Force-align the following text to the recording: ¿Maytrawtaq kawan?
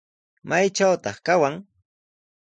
¿Maytrawtaq 0.49 1.17
kawan? 1.25 1.55